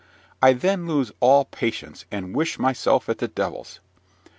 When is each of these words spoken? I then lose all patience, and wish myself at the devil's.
I 0.41 0.53
then 0.53 0.87
lose 0.87 1.11
all 1.19 1.45
patience, 1.45 2.05
and 2.09 2.35
wish 2.35 2.57
myself 2.57 3.07
at 3.07 3.19
the 3.19 3.27
devil's. 3.27 3.79